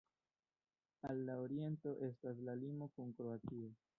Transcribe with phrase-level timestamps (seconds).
[1.09, 3.71] Al la oriento estas la limo kun Kroatio.